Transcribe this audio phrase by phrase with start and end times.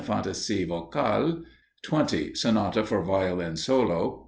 [0.03, 1.43] Fantaisie Vocale.
[1.83, 2.33] 20.
[2.33, 4.19] Sonata, for Violin Solo.